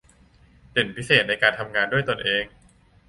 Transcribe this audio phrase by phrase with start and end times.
[0.71, 2.43] เด่นพิเศษในการทำงานด้วยตนเอง